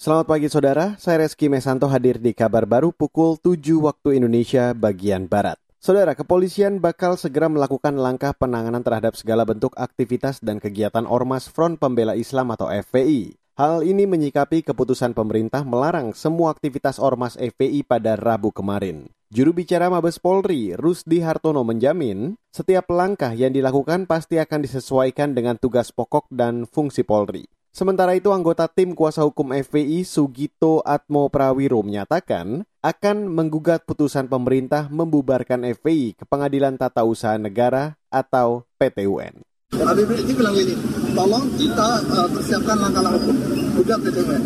[0.00, 5.28] Selamat pagi saudara, saya Reski Mesanto hadir di kabar baru pukul 7 waktu Indonesia bagian
[5.28, 5.60] Barat.
[5.76, 11.84] Saudara, kepolisian bakal segera melakukan langkah penanganan terhadap segala bentuk aktivitas dan kegiatan Ormas Front
[11.84, 13.36] Pembela Islam atau FPI.
[13.60, 19.04] Hal ini menyikapi keputusan pemerintah melarang semua aktivitas Ormas FPI pada Rabu kemarin.
[19.28, 25.60] Juru bicara Mabes Polri, Rusdi Hartono menjamin, setiap langkah yang dilakukan pasti akan disesuaikan dengan
[25.60, 27.44] tugas pokok dan fungsi Polri.
[27.70, 34.90] Sementara itu anggota tim kuasa hukum FPI Sugito Atmo Prawiro menyatakan akan menggugat putusan pemerintah
[34.90, 39.46] membubarkan FPI ke Pengadilan Tata Usaha Negara atau PTUN.
[39.70, 40.74] Habib ini bilang ini,
[41.14, 43.36] tolong kita uh, persiapkan langkah-langkah hukum,
[43.78, 44.42] gugat PTUN.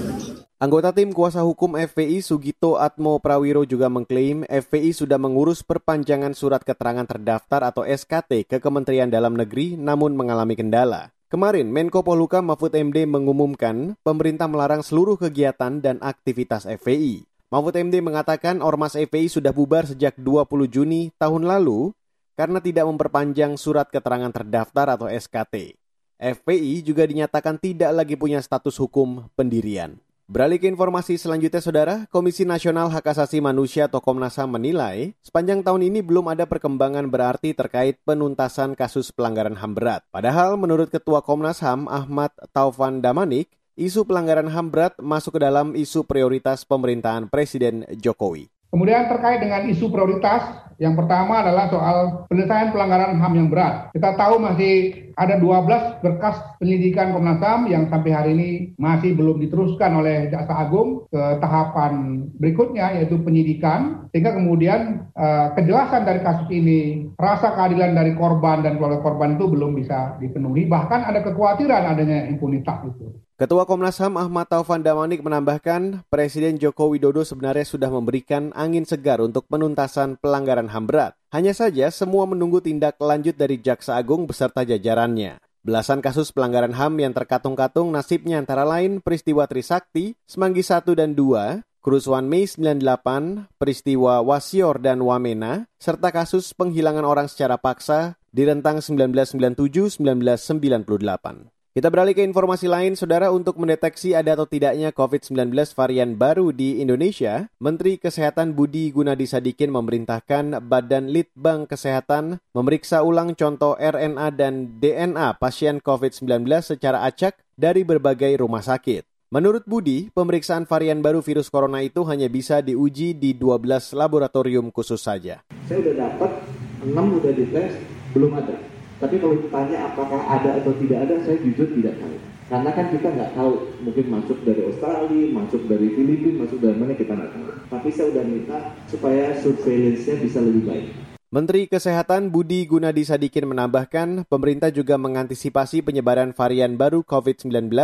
[0.61, 6.61] Anggota tim kuasa hukum FPI Sugito Atmo Prawiro juga mengklaim FPI sudah mengurus perpanjangan surat
[6.61, 11.14] keterangan terdaftar atau SKT ke Kementerian Dalam Negeri namun mengalami kendala.
[11.33, 17.25] Kemarin, Menko Polhukam Mahfud MD mengumumkan pemerintah melarang seluruh kegiatan dan aktivitas FPI.
[17.49, 21.97] Mahfud MD mengatakan Ormas FPI sudah bubar sejak 20 Juni tahun lalu
[22.37, 25.81] karena tidak memperpanjang surat keterangan terdaftar atau SKT.
[26.21, 29.97] FPI juga dinyatakan tidak lagi punya status hukum pendirian.
[30.25, 35.61] Beralih ke informasi selanjutnya, Saudara, Komisi Nasional Hak Asasi Manusia atau Komnas HAM menilai sepanjang
[35.61, 40.01] tahun ini belum ada perkembangan berarti terkait penuntasan kasus pelanggaran HAM berat.
[40.09, 45.77] Padahal menurut Ketua Komnas HAM Ahmad Taufan Damanik, isu pelanggaran HAM berat masuk ke dalam
[45.77, 48.49] isu prioritas pemerintahan Presiden Jokowi.
[48.73, 53.95] Kemudian terkait dengan isu prioritas, yang pertama adalah soal penyelesaian pelanggaran HAM yang berat.
[53.95, 59.39] Kita tahu masih ada 12 berkas penyelidikan Komnas HAM yang sampai hari ini masih belum
[59.39, 64.11] diteruskan oleh Jaksa Agung ke tahapan berikutnya yaitu penyidikan.
[64.11, 69.47] Sehingga kemudian uh, kejelasan dari kasus ini, rasa keadilan dari korban dan keluarga korban itu
[69.47, 70.67] belum bisa dipenuhi.
[70.67, 73.15] Bahkan ada kekhawatiran adanya impunitas itu.
[73.35, 79.19] Ketua Komnas HAM Ahmad Taufan Damanik menambahkan, Presiden Joko Widodo sebenarnya sudah memberikan angin segar
[79.19, 81.19] untuk penuntasan pelanggaran HAM berat.
[81.35, 85.43] Hanya saja semua menunggu tindak lanjut dari Jaksa Agung beserta jajarannya.
[85.67, 91.83] Belasan kasus pelanggaran HAM yang terkatung-katung nasibnya antara lain peristiwa Trisakti, Semanggi 1 dan 2,
[91.83, 98.79] kerusuhan Mei 98, peristiwa Wasior dan Wamena, serta kasus penghilangan orang secara paksa di rentang
[98.79, 101.51] 1997-1998.
[101.75, 106.79] Kita beralih ke informasi lain, Saudara, untuk mendeteksi ada atau tidaknya COVID-19 varian baru di
[106.79, 114.79] Indonesia, Menteri Kesehatan Budi Gunadi Sadikin memerintahkan Badan Litbang Kesehatan memeriksa ulang contoh RNA dan
[114.79, 119.35] DNA pasien COVID-19 secara acak dari berbagai rumah sakit.
[119.35, 125.03] Menurut Budi, pemeriksaan varian baru virus corona itu hanya bisa diuji di 12 laboratorium khusus
[125.03, 125.43] saja.
[125.67, 126.39] Saya sudah dapat,
[126.87, 127.83] 6 udah dites,
[128.15, 132.17] belum ada tapi kalau ditanya apakah ada atau tidak ada, saya jujur tidak tahu.
[132.45, 136.93] Karena kan kita nggak tahu, mungkin masuk dari Australia, masuk dari Filipina, masuk dari mana
[136.93, 137.45] kita nggak tahu.
[137.73, 140.87] Tapi saya sudah minta supaya surveillance-nya bisa lebih baik.
[141.35, 147.75] Menteri Kesehatan Budi Gunadi Sadikin menambahkan, pemerintah juga mengantisipasi penyebaran varian baru COVID-19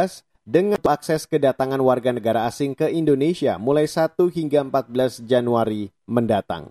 [0.46, 6.70] dengan akses kedatangan warga negara asing ke Indonesia mulai 1 hingga 14 Januari mendatang.